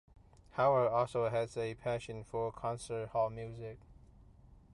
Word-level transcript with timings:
Howard 0.53 0.87
also 0.91 1.29
has 1.29 1.55
a 1.55 1.75
passion 1.75 2.23
for 2.23 2.51
concert 2.51 3.09
hall 3.09 3.29
music. 3.29 3.77